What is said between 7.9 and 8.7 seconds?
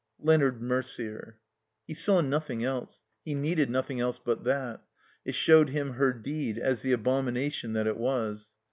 was.